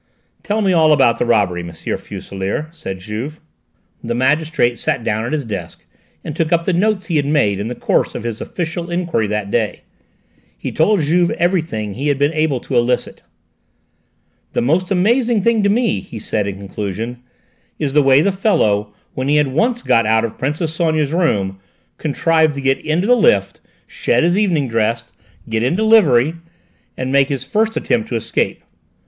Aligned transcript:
"Tell 0.41 0.61
me 0.63 0.73
all 0.73 0.91
about 0.93 1.19
the 1.19 1.27
robbery, 1.27 1.59
M. 1.61 1.69
Fuselier," 1.71 2.69
said 2.71 2.97
Juve. 2.97 3.39
The 4.03 4.15
magistrate 4.15 4.79
sat 4.79 5.03
down 5.03 5.25
at 5.25 5.31
his 5.31 5.45
desk 5.45 5.85
and 6.23 6.35
took 6.35 6.51
up 6.51 6.63
the 6.65 6.73
notes 6.73 7.05
he 7.05 7.17
had 7.17 7.25
made 7.27 7.59
in 7.59 7.67
the 7.67 7.75
course 7.75 8.15
of 8.15 8.23
his 8.23 8.41
official 8.41 8.89
enquiry 8.89 9.27
that 9.27 9.51
day. 9.51 9.81
He 10.57 10.71
told 10.71 11.01
Juve 11.01 11.29
everything 11.37 11.93
he 11.93 12.07
had 12.07 12.17
been 12.17 12.33
able 12.33 12.59
to 12.61 12.75
elicit. 12.75 13.21
"The 14.53 14.61
most 14.61 14.89
amazing 14.89 15.43
thing 15.43 15.61
to 15.61 15.69
me," 15.69 15.99
he 15.99 16.17
said 16.17 16.47
in 16.47 16.57
conclusion, 16.57 17.19
"is 17.77 17.93
the 17.93 18.01
way 18.01 18.21
the 18.21 18.31
fellow, 18.31 18.93
when 19.13 19.27
he 19.27 19.35
had 19.35 19.49
once 19.49 19.83
got 19.83 20.07
out 20.07 20.25
of 20.25 20.35
Princess 20.39 20.73
Sonia's 20.73 21.13
room, 21.13 21.59
contrived 21.99 22.55
to 22.55 22.61
get 22.61 22.83
into 22.83 23.05
the 23.05 23.15
lift, 23.15 23.61
shed 23.85 24.23
his 24.23 24.35
evening 24.35 24.67
dress, 24.67 25.11
get 25.47 25.61
into 25.61 25.83
livery, 25.83 26.33
and 26.97 27.11
make 27.11 27.29
his 27.29 27.43
first 27.43 27.77
attempt 27.77 28.09
to 28.09 28.15
escape. 28.15 28.63